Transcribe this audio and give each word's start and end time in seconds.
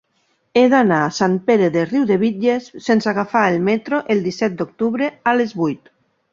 He 0.61 0.61
d'anar 0.69 1.01
a 1.07 1.11
Sant 1.17 1.35
Pere 1.49 1.67
de 1.75 1.83
Riudebitlles 1.91 2.71
sense 2.87 3.13
agafar 3.13 3.45
el 3.53 3.61
metro 3.69 4.03
el 4.17 4.27
disset 4.31 4.59
d'octubre 4.59 5.15
a 5.35 5.39
les 5.41 5.59
vuit. 5.65 5.97